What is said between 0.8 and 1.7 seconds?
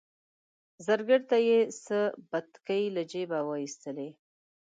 زرګر ته یې